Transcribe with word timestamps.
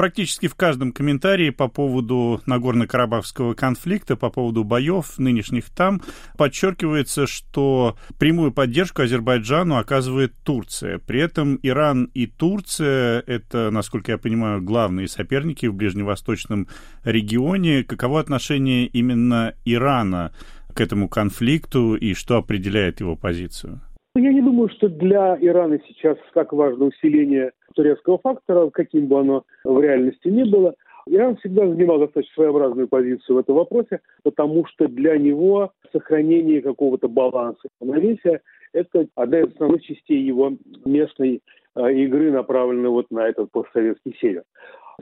практически 0.00 0.48
в 0.48 0.54
каждом 0.54 0.92
комментарии 0.92 1.50
по 1.50 1.68
поводу 1.68 2.40
Нагорно-Карабахского 2.46 3.52
конфликта, 3.54 4.16
по 4.16 4.30
поводу 4.30 4.64
боев 4.64 5.18
нынешних 5.18 5.68
там, 5.68 6.00
подчеркивается, 6.38 7.26
что 7.26 7.98
прямую 8.18 8.50
поддержку 8.50 9.02
Азербайджану 9.02 9.76
оказывает 9.76 10.32
Турция. 10.42 11.00
При 11.00 11.20
этом 11.20 11.60
Иран 11.62 12.04
и 12.14 12.26
Турция— 12.26 13.22
это, 13.26 13.70
насколько 13.70 14.12
я 14.12 14.16
понимаю, 14.16 14.62
главные 14.62 15.06
соперники 15.06 15.66
в 15.66 15.74
ближневосточном 15.74 16.68
регионе. 17.04 17.84
Каково 17.84 18.20
отношение 18.20 18.86
именно 18.86 19.52
Ирана 19.66 20.32
к 20.72 20.80
этому 20.80 21.10
конфликту 21.10 21.94
и 21.94 22.14
что 22.14 22.38
определяет 22.38 23.00
его 23.00 23.16
позицию? 23.16 23.82
Я 24.16 24.32
не 24.32 24.42
думаю, 24.42 24.68
что 24.70 24.88
для 24.88 25.38
Ирана 25.40 25.78
сейчас 25.86 26.18
так 26.34 26.52
важно 26.52 26.86
усиление 26.86 27.52
турецкого 27.76 28.18
фактора, 28.18 28.68
каким 28.70 29.06
бы 29.06 29.20
оно 29.20 29.44
в 29.62 29.80
реальности 29.80 30.26
ни 30.26 30.42
было. 30.42 30.74
Иран 31.06 31.36
всегда 31.36 31.66
занимал 31.68 32.00
достаточно 32.00 32.34
своеобразную 32.34 32.88
позицию 32.88 33.36
в 33.36 33.38
этом 33.38 33.54
вопросе, 33.54 34.00
потому 34.24 34.66
что 34.66 34.88
для 34.88 35.16
него 35.16 35.72
сохранение 35.92 36.60
какого-то 36.60 37.08
баланса, 37.08 37.68
равновесия– 37.80 38.40
это 38.72 39.06
одна 39.14 39.40
из 39.40 39.52
основных 39.52 39.82
частей 39.82 40.20
его 40.20 40.54
местной 40.84 41.40
э, 41.76 41.92
игры, 41.94 42.32
направленной 42.32 42.90
вот 42.90 43.06
на 43.10 43.28
этот 43.28 43.52
постсоветский 43.52 44.16
север. 44.20 44.42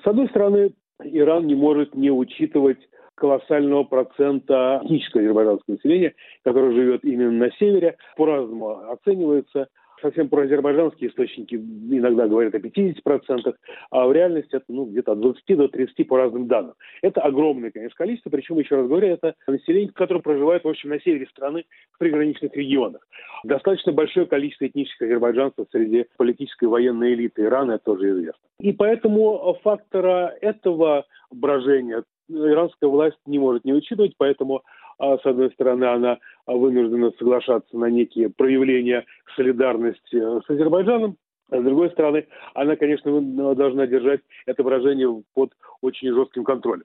С 0.02 0.06
одной 0.06 0.28
стороны, 0.28 0.72
Иран 1.02 1.46
не 1.46 1.54
может 1.54 1.94
не 1.94 2.10
учитывать 2.10 2.78
колоссального 3.18 3.84
процента 3.84 4.80
этнического 4.84 5.22
азербайджанского 5.22 5.74
населения, 5.74 6.14
которое 6.44 6.72
живет 6.72 7.04
именно 7.04 7.32
на 7.32 7.50
севере, 7.52 7.96
по-разному 8.16 8.90
оценивается. 8.90 9.68
Совсем 10.00 10.28
про 10.28 10.42
азербайджанские 10.42 11.10
источники 11.10 11.56
иногда 11.56 12.28
говорят 12.28 12.54
о 12.54 12.58
50%, 12.58 13.52
а 13.90 14.06
в 14.06 14.12
реальности 14.12 14.54
это 14.54 14.66
ну, 14.68 14.84
где-то 14.84 15.10
от 15.10 15.20
20 15.20 15.56
до 15.56 15.66
30 15.66 16.06
по 16.06 16.18
разным 16.18 16.46
данным. 16.46 16.74
Это 17.02 17.20
огромное, 17.20 17.72
конечно, 17.72 17.96
количество, 17.96 18.30
причем, 18.30 18.60
еще 18.60 18.76
раз 18.76 18.86
говорю, 18.86 19.08
это 19.08 19.34
население, 19.48 19.90
которое 19.92 20.20
проживает, 20.20 20.62
в 20.62 20.68
общем, 20.68 20.90
на 20.90 21.00
севере 21.00 21.26
страны 21.26 21.64
в 21.90 21.98
приграничных 21.98 22.54
регионах. 22.54 23.04
Достаточно 23.42 23.90
большое 23.90 24.26
количество 24.26 24.68
этнических 24.68 25.02
азербайджанцев 25.02 25.66
среди 25.72 26.06
политической 26.16 26.66
и 26.66 26.68
военной 26.68 27.14
элиты 27.14 27.42
Ирана, 27.42 27.72
это 27.72 27.86
тоже 27.86 28.10
известно. 28.10 28.40
И 28.60 28.72
поэтому 28.72 29.58
фактора 29.64 30.32
этого 30.40 31.06
брожения 31.32 32.04
иранская 32.28 32.88
власть 32.88 33.18
не 33.26 33.38
может 33.38 33.64
не 33.64 33.72
учитывать, 33.72 34.14
поэтому, 34.16 34.62
а, 34.98 35.18
с 35.18 35.26
одной 35.26 35.50
стороны, 35.52 35.84
она 35.84 36.18
вынуждена 36.46 37.12
соглашаться 37.18 37.76
на 37.76 37.86
некие 37.86 38.30
проявления 38.30 39.04
солидарности 39.36 40.16
с 40.16 40.48
Азербайджаном, 40.48 41.16
а 41.50 41.60
с 41.60 41.64
другой 41.64 41.90
стороны, 41.90 42.26
она, 42.54 42.76
конечно, 42.76 43.20
должна 43.54 43.86
держать 43.86 44.20
это 44.46 44.62
выражение 44.62 45.22
под 45.34 45.52
очень 45.80 46.12
жестким 46.12 46.44
контролем. 46.44 46.84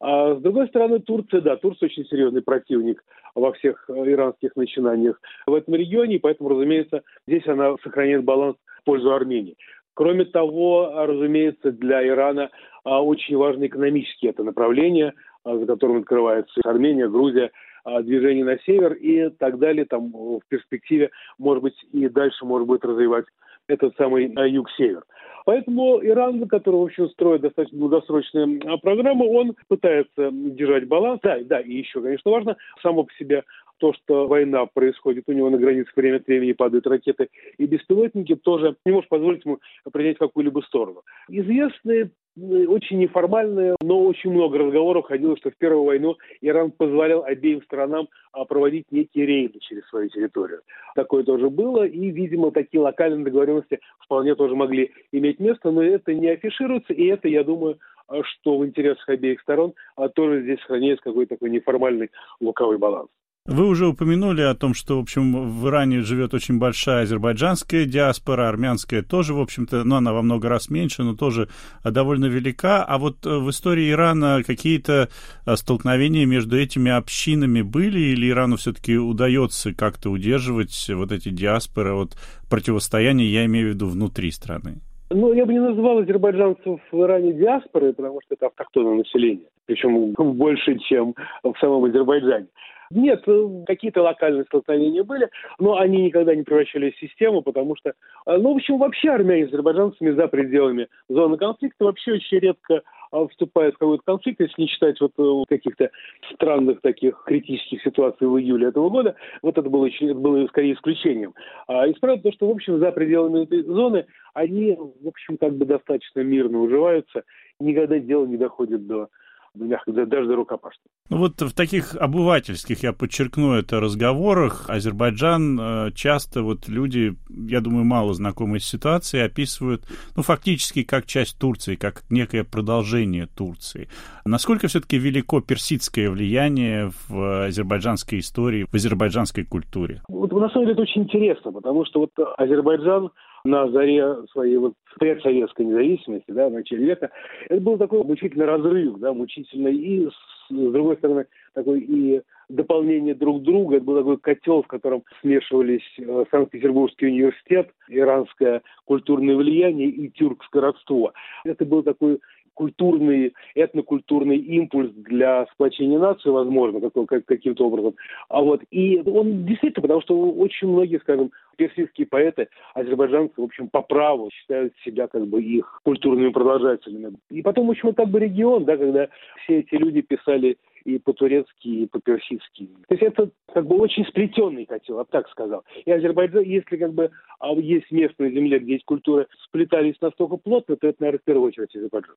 А 0.00 0.34
с 0.34 0.40
другой 0.40 0.68
стороны, 0.68 1.00
Турция, 1.00 1.40
да, 1.40 1.56
Турция 1.56 1.86
очень 1.86 2.04
серьезный 2.06 2.42
противник 2.42 3.02
во 3.34 3.52
всех 3.52 3.84
э, 3.88 3.92
иранских 4.12 4.54
начинаниях 4.56 5.20
в 5.46 5.54
этом 5.54 5.74
регионе, 5.74 6.16
и 6.16 6.18
поэтому, 6.18 6.50
разумеется, 6.50 7.02
здесь 7.26 7.46
она 7.46 7.74
сохраняет 7.82 8.24
баланс 8.24 8.56
в 8.80 8.84
пользу 8.84 9.12
Армении. 9.12 9.56
Кроме 9.94 10.24
того, 10.24 10.92
разумеется, 11.06 11.70
для 11.70 12.06
Ирана 12.06 12.50
а, 12.84 13.02
очень 13.02 13.36
важно 13.36 13.66
экономические 13.66 14.30
это 14.32 14.42
направление, 14.42 15.14
а, 15.44 15.56
за 15.56 15.66
которым 15.66 15.98
открывается 15.98 16.60
Армения, 16.64 17.08
Грузия, 17.08 17.50
а, 17.84 18.02
движение 18.02 18.44
на 18.44 18.58
север 18.58 18.94
и 18.94 19.30
так 19.30 19.58
далее. 19.58 19.84
Там 19.84 20.10
в 20.10 20.40
перспективе, 20.48 21.10
может 21.38 21.62
быть, 21.62 21.76
и 21.92 22.08
дальше 22.08 22.44
может 22.44 22.66
быть 22.66 22.84
развивать 22.84 23.26
этот 23.68 23.96
самый 23.96 24.34
юг-север. 24.50 25.04
Поэтому 25.46 26.02
Иран, 26.02 26.46
который, 26.48 26.76
в 26.76 26.84
общем, 26.84 27.08
строит 27.10 27.42
достаточно 27.42 27.78
долгосрочную 27.78 28.60
программу, 28.80 29.30
он 29.30 29.54
пытается 29.68 30.30
держать 30.32 30.88
баланс. 30.88 31.20
Да, 31.22 31.38
да, 31.44 31.60
и 31.60 31.72
еще, 31.72 32.00
конечно, 32.00 32.30
важно, 32.30 32.56
само 32.82 33.04
по 33.04 33.12
себе 33.14 33.44
то, 33.78 33.92
что 33.92 34.26
война 34.26 34.66
происходит 34.66 35.24
у 35.26 35.32
него 35.32 35.50
на 35.50 35.58
границе 35.58 35.90
время 35.96 36.16
от 36.16 36.26
времени 36.26 36.52
падают 36.52 36.86
ракеты 36.86 37.28
и 37.58 37.66
беспилотники, 37.66 38.34
тоже 38.36 38.76
не 38.84 38.92
может 38.92 39.08
позволить 39.08 39.44
ему 39.44 39.58
принять 39.92 40.18
какую-либо 40.18 40.60
сторону. 40.60 41.02
Известные 41.28 42.10
очень 42.36 42.98
неформальные, 42.98 43.76
но 43.80 44.04
очень 44.04 44.32
много 44.32 44.58
разговоров 44.58 45.06
ходило, 45.06 45.36
что 45.36 45.50
в 45.50 45.56
Первую 45.56 45.84
войну 45.84 46.16
Иран 46.40 46.72
позволял 46.72 47.24
обеим 47.24 47.62
сторонам 47.62 48.08
а, 48.32 48.44
проводить 48.44 48.86
некие 48.90 49.24
рейды 49.24 49.60
через 49.60 49.86
свою 49.88 50.08
территорию. 50.08 50.62
Такое 50.96 51.22
тоже 51.22 51.48
было, 51.48 51.86
и, 51.86 52.10
видимо, 52.10 52.50
такие 52.50 52.80
локальные 52.80 53.24
договоренности 53.24 53.78
вполне 54.00 54.34
тоже 54.34 54.56
могли 54.56 54.90
иметь 55.12 55.38
место, 55.38 55.70
но 55.70 55.82
это 55.82 56.12
не 56.12 56.28
афишируется, 56.28 56.92
и 56.92 57.06
это, 57.06 57.28
я 57.28 57.44
думаю, 57.44 57.78
а, 58.08 58.22
что 58.24 58.58
в 58.58 58.66
интересах 58.66 59.08
обеих 59.08 59.40
сторон 59.40 59.74
а 59.96 60.08
тоже 60.08 60.42
здесь 60.42 60.58
сохраняется 60.60 61.04
какой-то 61.04 61.36
такой 61.36 61.50
неформальный 61.50 62.10
луковый 62.40 62.78
баланс. 62.78 63.08
Вы 63.46 63.68
уже 63.68 63.86
упомянули 63.88 64.40
о 64.40 64.54
том, 64.54 64.72
что, 64.72 64.96
в 64.96 65.00
общем, 65.00 65.50
в 65.50 65.68
Иране 65.68 66.00
живет 66.00 66.32
очень 66.32 66.58
большая 66.58 67.02
азербайджанская 67.02 67.84
диаспора, 67.84 68.48
армянская 68.48 69.02
тоже, 69.02 69.34
в 69.34 69.40
общем-то, 69.40 69.84
ну, 69.84 69.96
она 69.96 70.14
во 70.14 70.22
много 70.22 70.48
раз 70.48 70.70
меньше, 70.70 71.02
но 71.02 71.14
тоже 71.14 71.48
довольно 71.84 72.24
велика. 72.24 72.82
А 72.82 72.96
вот 72.96 73.26
э, 73.26 73.28
в 73.28 73.50
истории 73.50 73.90
Ирана 73.90 74.40
какие-то 74.46 75.10
э, 75.44 75.56
столкновения 75.56 76.24
между 76.24 76.58
этими 76.58 76.90
общинами 76.90 77.60
были, 77.60 77.98
или 77.98 78.30
Ирану 78.30 78.56
все-таки 78.56 78.96
удается 78.96 79.74
как-то 79.74 80.08
удерживать 80.08 80.90
вот 80.94 81.12
эти 81.12 81.28
диаспоры 81.28 81.92
от 81.92 82.16
противостояния, 82.48 83.26
я 83.26 83.44
имею 83.44 83.72
в 83.72 83.74
виду 83.74 83.88
внутри 83.88 84.30
страны? 84.30 84.76
Ну, 85.10 85.34
я 85.34 85.44
бы 85.44 85.52
не 85.52 85.60
называл 85.60 85.98
азербайджанцев 85.98 86.80
в 86.90 87.02
Иране 87.02 87.34
диаспорой, 87.34 87.92
потому 87.92 88.20
что 88.24 88.36
это 88.36 88.46
автохтонное 88.46 88.94
население, 88.94 89.48
причем 89.66 90.14
больше, 90.14 90.78
чем 90.88 91.14
в 91.42 91.54
самом 91.60 91.84
Азербайджане. 91.84 92.46
Нет, 92.90 93.22
э, 93.26 93.48
какие-то 93.66 94.02
локальные 94.02 94.44
столкновения 94.44 95.04
были, 95.04 95.28
но 95.58 95.78
они 95.78 96.02
никогда 96.02 96.34
не 96.34 96.42
превращались 96.42 96.94
в 96.94 97.00
систему, 97.00 97.42
потому 97.42 97.76
что, 97.76 97.90
э, 97.90 98.36
ну, 98.36 98.52
в 98.52 98.56
общем, 98.56 98.78
вообще 98.78 99.10
армяне 99.10 99.46
с 99.46 99.48
азербайджанцами 99.48 100.10
за 100.10 100.28
пределами 100.28 100.88
зоны 101.08 101.36
конфликта 101.36 101.84
вообще 101.84 102.14
очень 102.14 102.38
редко 102.38 102.82
а, 103.10 103.28
вступают 103.28 103.76
в 103.76 103.78
какой-то 103.78 104.02
конфликт, 104.04 104.40
если 104.40 104.62
не 104.62 104.68
считать 104.68 105.00
вот 105.00 105.12
э, 105.18 105.44
каких-то 105.48 105.90
странных 106.34 106.80
таких 106.80 107.22
критических 107.24 107.82
ситуаций 107.82 108.26
в 108.26 108.38
июле 108.38 108.68
этого 108.68 108.90
года, 108.90 109.14
вот 109.42 109.56
это 109.56 109.70
было, 109.70 109.86
это 109.86 110.14
было 110.14 110.46
скорее 110.48 110.74
исключением. 110.74 111.32
А 111.68 111.88
исправить 111.90 112.22
то, 112.22 112.32
что, 112.32 112.48
в 112.48 112.50
общем, 112.50 112.78
за 112.80 112.90
пределами 112.92 113.44
этой 113.44 113.62
зоны 113.62 114.06
они, 114.34 114.76
в 114.76 115.08
общем, 115.08 115.36
как 115.38 115.54
бы 115.54 115.64
достаточно 115.64 116.20
мирно 116.20 116.58
уживаются, 116.58 117.22
никогда 117.60 117.98
дело 117.98 118.26
не 118.26 118.36
доходит 118.36 118.86
до 118.86 119.08
мягко 119.54 119.92
даже 119.92 120.26
до 120.26 120.36
рукопашного. 120.36 120.90
Ну 121.10 121.18
вот 121.18 121.38
в 121.42 121.54
таких 121.54 121.94
обывательских, 121.94 122.82
я 122.82 122.94
подчеркну 122.94 123.52
это, 123.52 123.78
разговорах 123.78 124.70
Азербайджан 124.70 125.60
э, 125.60 125.90
часто 125.94 126.42
вот 126.42 126.66
люди, 126.66 127.14
я 127.28 127.60
думаю, 127.60 127.84
мало 127.84 128.14
знакомые 128.14 128.60
с 128.60 128.64
ситуацией, 128.64 129.24
описывают, 129.24 129.82
ну, 130.16 130.22
фактически 130.22 130.82
как 130.82 131.04
часть 131.04 131.38
Турции, 131.38 131.74
как 131.74 132.04
некое 132.08 132.42
продолжение 132.42 133.26
Турции. 133.26 133.90
Насколько 134.24 134.68
все-таки 134.68 134.96
велико 134.96 135.42
персидское 135.42 136.08
влияние 136.08 136.90
в 137.06 137.48
азербайджанской 137.48 138.20
истории, 138.20 138.64
в 138.64 138.74
азербайджанской 138.74 139.44
культуре? 139.44 140.00
Вот 140.08 140.32
на 140.32 140.48
самом 140.48 140.64
деле 140.64 140.72
это 140.72 140.82
очень 140.82 141.02
интересно, 141.02 141.52
потому 141.52 141.84
что 141.84 142.00
вот 142.00 142.12
Азербайджан 142.38 143.10
на 143.44 143.70
заре 143.70 144.26
своей 144.32 144.56
вот 144.56 144.72
предсоветской 144.98 145.66
независимости, 145.66 146.30
да, 146.30 146.48
в 146.48 146.52
начале 146.52 146.86
века, 146.86 147.10
это 147.48 147.60
был 147.60 147.76
такой 147.76 148.02
мучительный 148.02 148.46
разрыв, 148.46 148.98
да, 148.98 149.12
мучительный 149.12 149.76
и, 149.76 150.08
с, 150.08 150.14
с 150.48 150.72
другой 150.72 150.96
стороны, 150.96 151.26
такой 151.54 151.80
и 151.80 152.22
дополнение 152.48 153.14
друг 153.14 153.42
друга. 153.42 153.76
Это 153.76 153.84
был 153.84 153.96
такой 153.96 154.18
котел, 154.18 154.62
в 154.62 154.66
котором 154.66 155.02
смешивались 155.20 155.82
э, 155.98 156.24
Санкт-Петербургский 156.30 157.06
университет, 157.06 157.70
иранское 157.88 158.62
культурное 158.84 159.36
влияние 159.36 159.88
и 159.88 160.10
тюркское 160.10 160.62
родство. 160.62 161.12
Это 161.44 161.64
был 161.64 161.82
такой 161.82 162.20
культурный, 162.54 163.34
этнокультурный 163.54 164.38
импульс 164.38 164.92
для 164.94 165.46
сплочения 165.52 165.98
нации, 165.98 166.30
возможно, 166.30 166.80
как, 166.90 167.24
каким-то 167.24 167.66
образом. 167.66 167.94
А 168.28 168.40
вот, 168.40 168.62
и 168.70 169.02
он 169.04 169.44
действительно, 169.44 169.82
потому 169.82 170.00
что 170.02 170.30
очень 170.32 170.68
многие, 170.68 170.98
скажем, 171.00 171.32
персидские 171.56 172.06
поэты, 172.06 172.48
азербайджанцы, 172.74 173.34
в 173.40 173.44
общем, 173.44 173.68
по 173.68 173.82
праву 173.82 174.30
считают 174.30 174.74
себя 174.84 175.06
как 175.06 175.26
бы 175.26 175.42
их 175.42 175.80
культурными 175.84 176.30
продолжателями. 176.30 177.16
И 177.30 177.42
потом, 177.42 177.66
в 177.66 177.70
общем, 177.70 177.88
это 177.88 178.02
как 178.02 178.10
бы 178.10 178.20
регион, 178.20 178.64
да, 178.64 178.76
когда 178.76 179.08
все 179.42 179.60
эти 179.60 179.74
люди 179.74 180.02
писали 180.02 180.58
и 180.84 180.98
по-турецки, 180.98 181.66
и 181.66 181.86
по-персидски. 181.86 182.68
То 182.88 182.94
есть 182.94 183.02
это 183.02 183.30
как 183.52 183.66
бы 183.66 183.76
очень 183.76 184.04
сплетенный 184.06 184.66
котел, 184.66 184.98
я 184.98 185.04
бы 185.04 185.08
так 185.10 185.28
сказал. 185.30 185.64
И 185.84 185.90
Азербайджан, 185.90 186.42
если 186.42 186.76
как 186.76 186.92
бы 186.92 187.10
а 187.40 187.52
есть 187.52 187.90
место 187.90 188.22
на 188.22 188.58
где 188.58 188.76
эти 188.76 188.84
культуры 188.84 189.26
сплетались 189.44 190.00
настолько 190.00 190.36
плотно, 190.36 190.76
то 190.76 190.86
это, 190.86 190.96
наверное, 191.00 191.20
в 191.20 191.24
первую 191.24 191.48
очередь 191.48 191.74
Азербайджан. 191.74 192.16